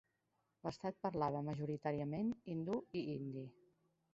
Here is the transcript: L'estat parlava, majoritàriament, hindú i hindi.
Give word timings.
L'estat 0.67 0.95
parlava, 1.07 1.43
majoritàriament, 1.49 2.33
hindú 2.55 2.79
i 3.03 3.05
hindi. 3.13 3.45